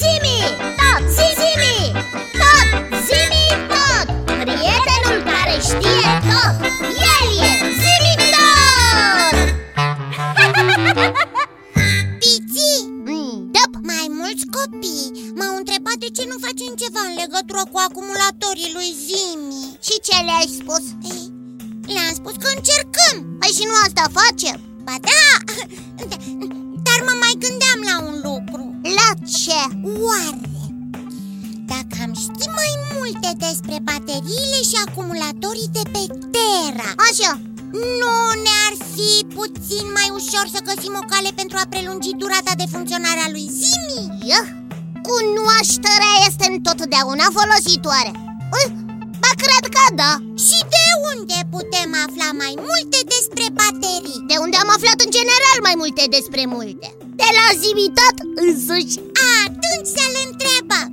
[0.00, 0.38] Zimi,
[0.78, 1.76] tot, zimi,
[2.40, 2.68] tot,
[3.06, 4.06] zimi, tot.
[4.24, 6.54] Prietenul care știe tot,
[7.12, 9.36] el e zimi tot.
[12.20, 12.68] Piți,
[13.06, 15.32] mm, dăp, mai mulți copii.
[15.38, 19.76] M-au întrebat de ce nu facem ceva în legătură cu acumulatorii lui Zimi.
[19.86, 20.84] Și ce le-ai spus?
[21.14, 21.24] Ei,
[21.94, 23.16] le-am spus că încercăm.
[23.40, 24.56] Păi și nu asta facem?
[24.86, 25.22] Ba da,
[29.40, 29.60] ce?
[30.06, 30.40] Oare?
[31.72, 36.02] Dacă am ști mai multe despre bateriile și acumulatorii de pe
[36.36, 37.32] Terra Așa
[38.02, 42.66] Nu ne-ar fi puțin mai ușor să găsim o cale pentru a prelungi durata de
[42.72, 44.04] funcționare a lui Zimi?
[45.08, 48.12] Cunoașterea este întotdeauna folositoare
[49.22, 50.12] Ba, cred că da
[50.46, 54.24] Și de unde putem afla mai multe despre baterii?
[54.30, 56.86] De unde am aflat în general mai multe despre multe?
[57.20, 59.11] De la Zimitat însuși Atunci
[59.94, 60.88] să-l întrebăm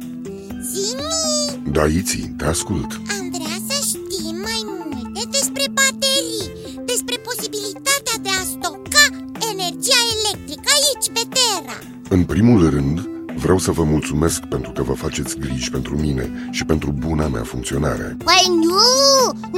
[0.71, 6.47] Zimi, Da, Iții, te ascult am vrea să știm mai multe despre baterii
[6.91, 9.05] Despre posibilitatea de a stoca
[9.51, 11.77] energia electrică aici pe Terra
[12.09, 12.99] În primul rând,
[13.43, 17.43] vreau să vă mulțumesc pentru că vă faceți griji pentru mine și pentru buna mea
[17.43, 18.89] funcționare Păi nu,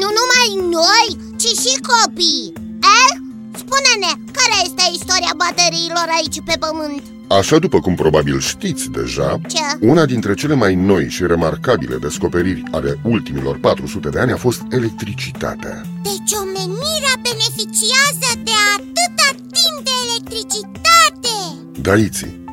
[0.01, 2.53] nu numai noi, ci și copii
[2.99, 3.11] Eh?
[3.61, 7.03] Spune-ne, care este istoria bateriilor aici pe pământ?
[7.37, 9.59] Așa după cum probabil știți deja, Ce?
[9.79, 14.61] una dintre cele mai noi și remarcabile descoperiri ale ultimilor 400 de ani a fost
[14.69, 15.81] electricitatea.
[16.03, 21.33] Deci omenirea beneficiază de atâta timp de electricitate!
[21.81, 21.95] Da,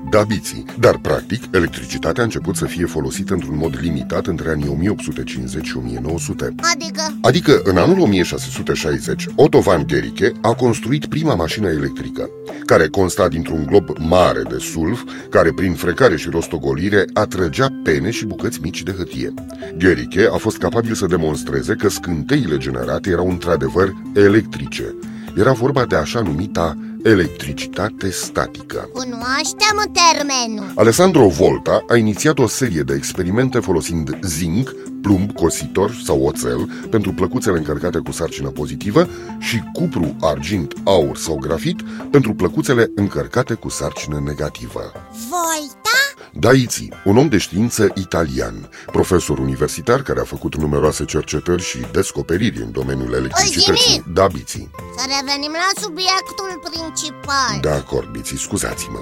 [0.08, 4.50] Iții, da, Biții, dar practic electricitatea a început să fie folosită într-un mod limitat între
[4.50, 11.34] anii 1850 și 1900 Adică, Adică, în anul 1660, Otto van Guericke a construit prima
[11.34, 12.30] mașină electrică,
[12.64, 18.26] care consta dintr-un glob mare de sulf, care prin frecare și rostogolire atrăgea pene și
[18.26, 19.34] bucăți mici de hârtie.
[19.78, 24.94] Guericke a fost capabil să demonstreze că scânteile generate erau într-adevăr electrice.
[25.36, 28.88] Era vorba de așa numita electricitate statică.
[28.92, 36.22] cunoaștem termenul Alessandro Volta a inițiat o serie de experimente folosind zinc, plumb, cositor sau
[36.22, 42.90] oțel pentru plăcuțele încărcate cu sarcină pozitivă și cupru, argint, aur sau grafit pentru plăcuțele
[42.94, 44.92] încărcate cu sarcină negativă.
[45.28, 45.97] Volta?
[46.32, 52.62] Daiți, un om de știință italian, profesor universitar care a făcut numeroase cercetări și descoperiri
[52.62, 53.90] în domeniul electricității.
[53.90, 54.04] Zimi!
[54.12, 54.70] Da, Biții.
[54.96, 58.98] Să revenim la subiectul principal De acord, Biții, scuzați-mă.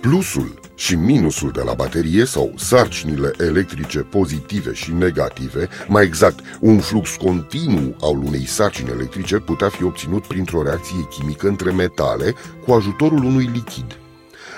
[0.00, 6.80] Plusul și minusul de la baterie sau sarcinile electrice pozitive și negative, mai exact, un
[6.80, 12.34] flux continuu al unei sarcini electrice putea fi obținut printr-o reacție chimică între metale
[12.64, 13.98] cu ajutorul unui lichid.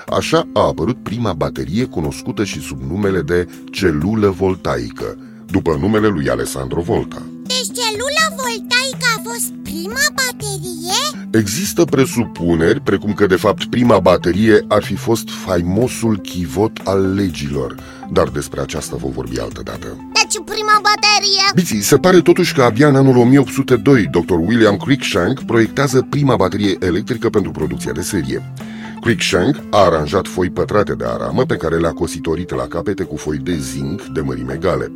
[0.09, 6.29] Așa a apărut prima baterie cunoscută și sub numele de celulă voltaică, după numele lui
[6.29, 7.23] Alessandro Volta.
[7.47, 11.01] Deci celula voltaică a fost prima baterie?
[11.31, 17.75] Există presupuneri precum că de fapt prima baterie ar fi fost faimosul chivot al legilor,
[18.13, 19.87] dar despre aceasta vom vorbi altă dată.
[19.87, 21.45] Deci prima baterie?
[21.55, 24.35] Biții, se pare totuși că abia în anul 1802 Dr.
[24.35, 28.53] William Cruikshank proiectează prima baterie electrică pentru producția de serie.
[29.01, 33.37] Cruikshank a aranjat foi pătrate de aramă pe care le-a cositorit la capete cu foi
[33.37, 34.93] de zinc de mărimi egale.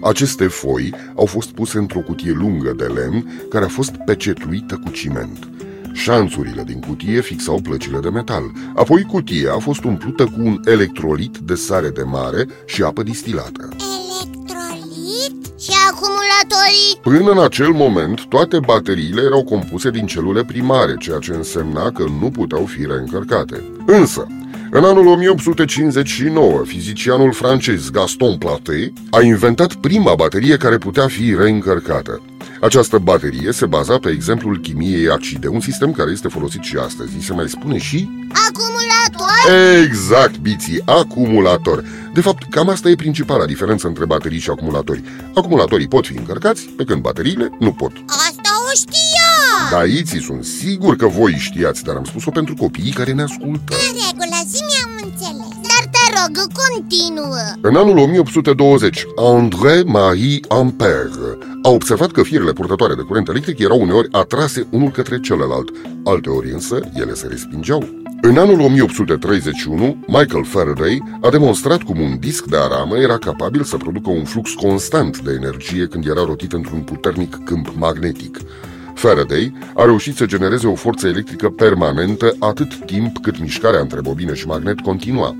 [0.00, 4.90] Aceste foi au fost puse într-o cutie lungă de lemn care a fost pecetluită cu
[4.90, 5.48] ciment.
[5.92, 8.42] Șanțurile din cutie fixau plăcile de metal.
[8.74, 13.68] Apoi cutia a fost umplută cu un electrolit de sare de mare și apă distilată.
[15.96, 17.00] Electrolit?
[17.00, 17.00] Și acumulatorii?
[17.02, 22.04] Până în acel moment, toate bateriile erau compuse din celule primare, ceea ce însemna că
[22.20, 23.62] nu puteau fi reîncărcate.
[23.86, 24.26] Însă,
[24.70, 32.22] în anul 1859, fizicianul francez Gaston Platé a inventat prima baterie care putea fi reîncărcată.
[32.60, 37.10] Această baterie se baza pe exemplul chimiei acide, un sistem care este folosit și astăzi.
[37.20, 38.08] Se mai spune și
[38.48, 39.84] Acumulator?
[39.84, 41.84] Exact, biții, acumulator.
[42.14, 45.02] De fapt, cam asta e principala diferență între baterii și acumulatori.
[45.34, 47.92] Acumulatorii pot fi încărcați, pe când bateriile nu pot.
[48.06, 49.30] Asta o știa!
[49.70, 53.74] Da, iții sunt sigur că voi știați, dar am spus-o pentru copiii care ne ascultă.
[53.88, 61.68] În regulă, zi mi-am înțeles Dar te rog, continuă În anul 1820, André-Marie Ampère a
[61.68, 65.70] observat că firele purtătoare de curent electric erau uneori atrase unul către celălalt,
[66.04, 67.88] alteori însă ele se respingeau.
[68.20, 73.76] În anul 1831, Michael Faraday a demonstrat cum un disc de aramă era capabil să
[73.76, 78.38] producă un flux constant de energie când era rotit într-un puternic câmp magnetic.
[78.96, 84.34] Faraday a reușit să genereze o forță electrică permanentă atât timp cât mișcarea între bobină
[84.34, 85.36] și magnet continua.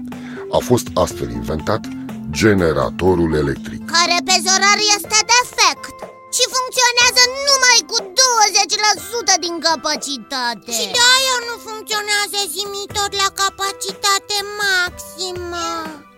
[0.57, 1.83] A fost astfel inventat
[2.31, 3.81] generatorul electric.
[3.97, 5.97] Care pe zorar este defect
[6.37, 10.71] și funcționează numai cu 20% din capacitate.
[10.79, 15.67] Și de aia nu funcționează zimitor la capacitate maximă.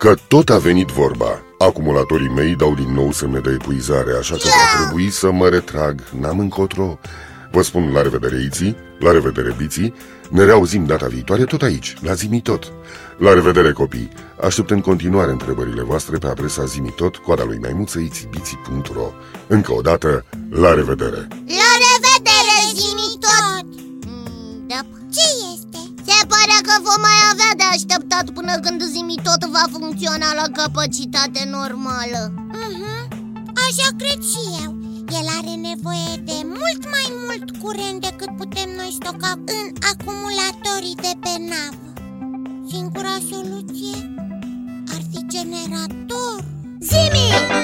[0.03, 1.33] Că tot a venit vorba.
[1.69, 5.95] Acumulatorii mei dau din nou semne de epuizare Așa că va trebui să mă retrag.
[6.21, 6.99] N-am încotro
[7.53, 9.95] Vă spun la revedere, Iții, la revedere, Biții
[10.31, 12.73] Ne reauzim data viitoare tot aici, la Zimitot
[13.19, 14.09] La revedere, copii
[14.43, 19.13] Aștept în continuare întrebările voastre pe adresa zimitot, coada lui maimuță, itibiții.ro
[19.47, 21.29] Încă o dată, la revedere!
[21.61, 23.67] La revedere, zimitot!
[24.07, 24.81] Mm, da.
[25.15, 25.81] Ce este?
[26.07, 31.41] Se pare că vom mai avea de așteptat până când zimitot va funcționa la capacitate
[31.57, 32.23] normală
[32.59, 33.03] uh-huh.
[33.65, 34.78] Așa cred și eu
[35.11, 41.13] El are nevoie de mult mai mult curent decât putem noi stoca în acumulatorii de
[41.21, 41.93] pe navă
[42.71, 44.15] Singura soluție
[44.95, 46.45] ar fi generator
[46.81, 47.58] Zimi!